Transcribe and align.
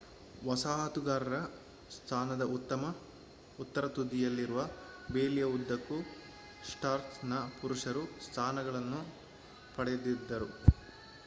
ವಸಾಹತುಗಾರರ 0.41 1.35
ಸ್ಥಾನದ 1.91 2.43
ಉತ್ತರ 3.59 3.83
ತುದಿಯಲ್ಲಿರುವ 3.89 4.63
ಬೇಲಿಯ 5.09 5.45
ಉದ್ದಕ್ಕೂ 5.53 5.99
ಸ್ಟಾರ್ಕ್‌ನ 6.63 7.33
ಪುರುಷರು 7.61 8.03
ಸ್ಥಾನಗಳನ್ನು 8.27 9.01
ಪಡೆದಿದರು 9.77 10.49